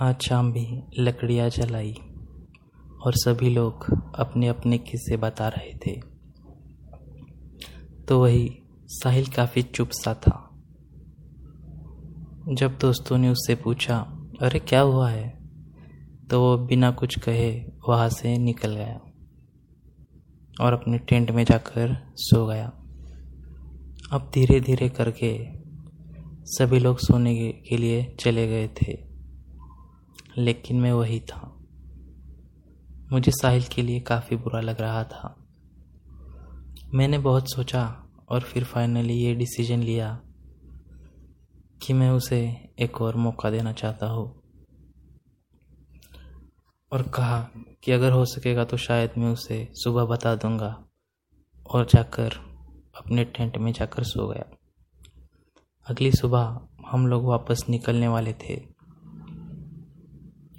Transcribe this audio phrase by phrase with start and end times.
[0.00, 1.92] आज शाम भी लकड़ियाँ जलाई
[3.02, 6.00] और सभी लोग अपने अपने किस्से बता रहे थे।
[8.08, 10.50] तो वही साहिल काफ़ी चुप सा था।
[12.48, 13.98] जब दोस्तों ने उससे पूछा,
[14.42, 15.38] अरे, क्या हुआ है?
[16.30, 19.00] तो वो बिना कुछ कहे वहाँ से निकल गया
[20.60, 22.68] और अपने टेंट में जाकर सो गया।
[24.12, 25.46] अब धीरे धीरे करके
[26.44, 29.07] सभी लोग सोने के लिए चले गए थे।
[30.38, 31.54] लेकिन मैं वही था।
[33.12, 35.46] मुझे साहिल के लिए काफ़ी बुरा लग रहा था।
[36.94, 40.20] मैंने बहुत सोचा और फिर फाइनली ये डिसीज़न लिया
[41.82, 44.42] कि मैं उसे एक और मौका देना चाहता हूँ।
[46.92, 47.48] और कहा
[47.82, 50.84] कि अगर हो सकेगा तो शायद मैं उसे सुबह बता दूँगा
[51.70, 52.30] और जाकर
[52.96, 54.44] अपने टेंट में जाकर सो गया।
[55.90, 58.77] अगली सुबह हम लोग वापस निकलने वाले थे।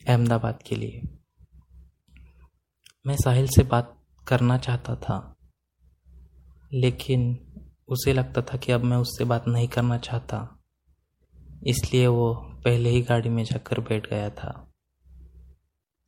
[0.09, 1.01] अहमदाबाद के लिए।
[3.07, 3.95] मैं साहिल से बात
[4.27, 5.35] करना चाहता था,
[6.73, 7.39] लेकिन
[7.87, 10.59] उसे लगता था कि अब मैं उससे बात नहीं करना चाहता।
[11.67, 12.33] इसलिए वो
[12.65, 14.71] पहले ही गाड़ी में जाकर बैठ गया था।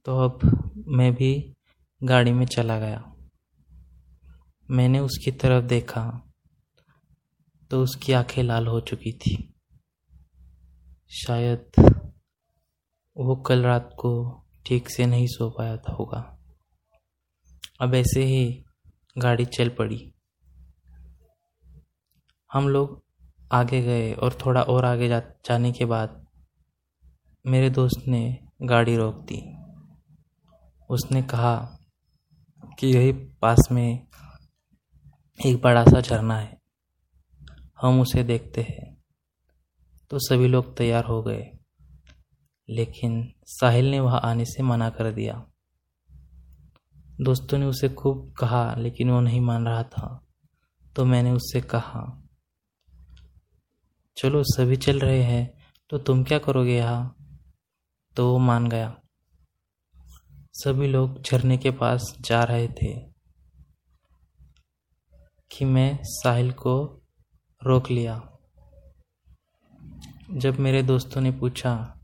[0.06, 0.40] तो अब
[0.88, 1.54] मैं भी
[2.04, 3.16] गाड़ी में चला गया।
[4.72, 6.34] मैंने उसकी तरफ़ देखा
[7.72, 9.54] तो उसकी आँखें लाल हो चुकी थी।
[11.12, 11.72] शायद
[13.18, 16.40] वो कल रात को ठीक से नहीं सो पाया था होगा।
[17.82, 18.66] अब ऐसे ही
[19.18, 20.14] गाड़ी चल पड़ी।
[22.54, 23.04] हम लोग
[23.52, 26.28] आगे गए और थोड़ा और आगे जा, जाने के बाद
[27.48, 29.58] मेरे दोस्त ने गाड़ी रोक दी।
[30.90, 31.78] उसने कहा
[32.80, 34.08] कि यही पास में
[35.46, 36.62] एक बड़ा सा झरना है।
[37.82, 39.04] हम उसे देखते हैं।
[40.10, 41.58] तो सभी लोग तैयार हो गए।
[42.72, 45.46] लेकिन साहिल ने वहाँ आने से मना कर दिया।
[47.22, 50.28] दोस्तों ने उसे खूब कहा, लेकिन वो नहीं मान रहा था।
[50.96, 52.22] तो मैंने उससे कहा,
[54.18, 55.54] चलो, सभी चल रहे हैं
[55.90, 57.16] तो तुम क्या करोगे यहाँ?
[58.16, 58.98] तो वो मान गया।
[60.54, 63.00] सभी लोग झरने के पास जा रहे थे
[65.52, 67.02] कि मैं साहिल को
[67.64, 68.28] रोक लिया।
[70.32, 72.01] जब मेरे दोस्तों ने पूछा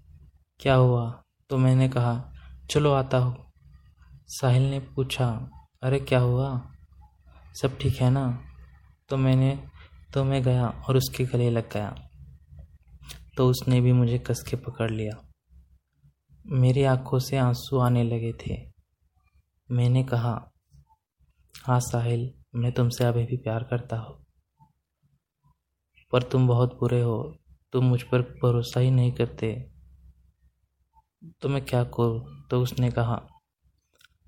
[0.59, 1.23] क्या हुआ?
[1.49, 2.33] तो मैंने कहा,
[2.69, 3.51] चलो आता हूँ।
[4.27, 5.49] साहिल ने पूछा,
[5.83, 6.71] अरे, क्या हुआ?
[7.61, 8.43] सब ठीक है ना?
[9.09, 9.67] तो मैंने
[10.13, 12.09] तो मैं गया और उसके गले लग गया।
[13.37, 15.29] तो उसने भी मुझे कस के पकड़ लिया।
[16.47, 18.71] मेरी आँखों से आँसू आने लगे थे।
[19.71, 20.51] मैंने कहा
[21.63, 24.25] हाँ साहिल, मैं तुमसे अभी भी प्यार करता हूँ।
[26.11, 27.35] पर तुम बहुत बुरे हो।
[27.71, 29.76] तुम मुझ पर भरोसा ही नहीं करते।
[31.41, 32.47] तो मैं क्या करूँ?
[32.51, 33.27] तो उसने कहा,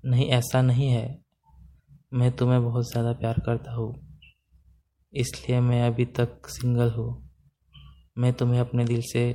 [0.04, 1.22] नहीं, ऐसा नहीं है।
[2.12, 4.18] मैं तुम्हें बहुत ज़्यादा प्यार करता हूँ।
[5.14, 7.30] इसलिए मैं अभी तक सिंगल हूँ।
[8.18, 9.34] मैं तुम्हें अपने दिल से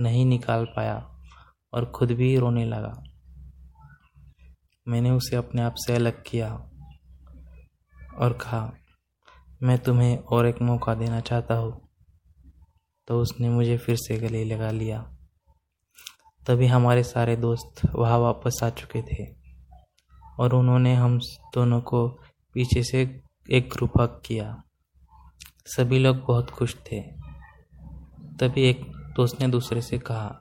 [0.00, 1.10] नहीं निकाल पाया
[1.72, 3.02] और खुद भी रोने लगा।
[4.88, 6.70] मैंने उसे अपने आप से अलग किया
[8.18, 8.72] और कहा,
[9.62, 11.88] मैं तुम्हें और एक मौका देना चाहता हूँ।
[13.08, 15.13] तो उसने मुझे फिर से गले लगा लिया।
[16.46, 19.36] तभी हमारे सारे दोस्त वहाँ वापस आ चुके थे।
[20.38, 21.18] और उन्होंने हम
[21.54, 22.08] दोनों को
[22.54, 24.62] पीछे से एक ग्रुप हक किया।
[25.66, 27.00] सभी लोग बहुत खुश थे।
[28.40, 30.40] तभी एक दोस्त ने दूसरे से कहा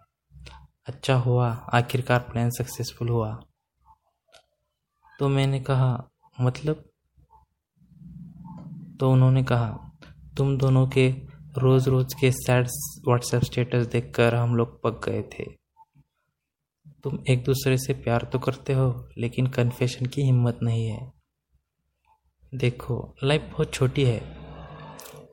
[0.88, 3.40] अच्छा हुआ, आखिरकार प्लान सक्सेसफुल हुआ।
[5.20, 6.10] तो मैंने कहा
[6.42, 6.90] मतलब?
[9.00, 9.92] तो उन्होंने कहा,
[10.38, 11.12] तुम दोनों के
[11.58, 12.68] रोज रोज के सैड
[13.08, 15.63] व्हाट्सएप स्टेटस देखकर हम लोग पक गए थे।
[17.04, 21.12] तुम एक दूसरे से प्यार तो करते हो, लेकिन कन्फेशन की हिम्मत नहीं है।
[22.54, 24.20] देखो लाइफ बहुत छोटी है।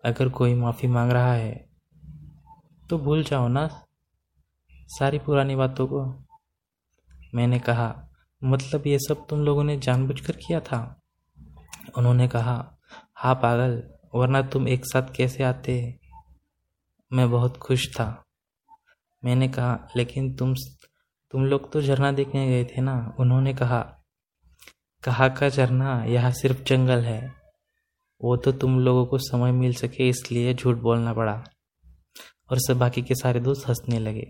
[0.05, 1.53] अगर कोई माफ़ी मांग रहा है
[2.91, 3.67] तो भूल जाओ ना
[4.91, 6.05] सारी पुरानी बातों को।
[7.35, 7.95] मैंने कहा
[8.43, 10.81] मतलब ये सब तुम लोगों ने जानबूझकर किया था?
[11.99, 12.57] उन्होंने कहा
[13.15, 13.83] हाँ पागल,
[14.15, 15.99] वरना तुम एक साथ कैसे आते?
[17.11, 18.25] मैं बहुत खुश था।
[19.23, 20.55] मैंने कहा, लेकिन तुम
[21.31, 23.17] तुम लोग तो झरना देखने गए थे ना?
[23.21, 23.81] उन्होंने कहा
[25.03, 26.05] कहा का झरना?
[26.05, 27.35] यहाँ सिर्फ़ जंगल है।
[28.21, 31.45] वो तो तुम लोगों को समय मिल सके इसलिए झूठ बोलना पड़ा।
[32.51, 34.27] और सब बाकी के सारे दोस्त हंसने लगे।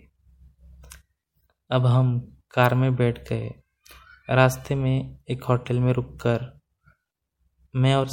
[1.70, 2.18] अब हम
[2.54, 3.50] कार में बैठ गए।
[4.30, 6.60] रास्ते में एक होटल में रुककर
[7.74, 8.08] मैं और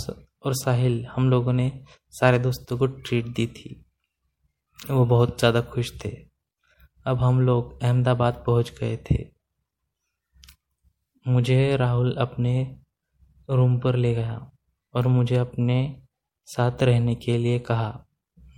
[0.45, 1.72] और साहिल हम लोगों ने
[2.13, 3.86] सारे दोस्तों को ट्रीट दी थी।
[4.92, 6.26] वो बहुत ज़्यादा खुश थे।
[7.07, 9.27] अब हम लोग अहमदाबाद पहुँच गए थे।
[11.27, 12.80] मुझे राहुल अपने
[13.50, 14.51] रूम पर ले गया
[14.94, 16.04] और मुझे अपने
[16.45, 18.06] साथ रहने के लिए कहा।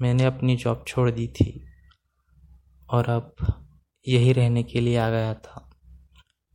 [0.01, 1.65] मैंने अपनी जॉब छोड़ दी थी
[2.89, 3.35] और अब
[4.07, 5.69] यही रहने के लिए आ गया था।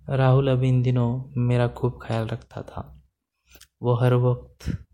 [0.09, 3.03] राहुल अब इन दिनों मेरा खूब ख्याल रखता था।
[3.83, 4.85] वो हर वक्त,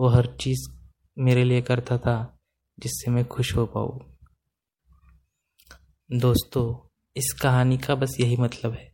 [0.00, 0.70] वो हर चीज़
[1.18, 2.38] मेरे लिए करता था
[2.78, 4.17] जिससे मैं खुश हो पाऊँ।
[6.10, 8.86] दोस्तों, इस कहानी का बस यही मतलब है।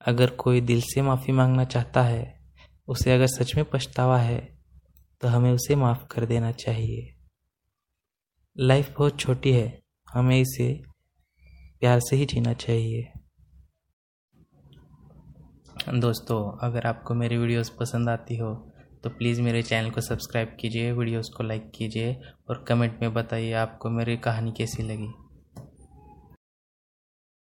[0.00, 2.40] अगर कोई दिल से माफ़ी मांगना चाहता है,
[2.88, 4.38] उसे अगर सच में पछतावा है
[5.22, 7.14] तो हमें उसे माफ़ कर देना चाहिए।
[8.56, 10.72] लाइफ बहुत छोटी है, हमें इसे
[11.80, 13.08] प्यार से ही जीना चाहिए।
[15.90, 18.54] दोस्तों, अगर आपको मेरी वीडियोस पसंद आती हो
[19.04, 22.14] तो प्लीज़ मेरे चैनल को सब्सक्राइब कीजिए, वीडियोस को लाइक कीजिए
[22.48, 25.12] और कमेंट में बताइए आपको मेरी कहानी कैसी लगी।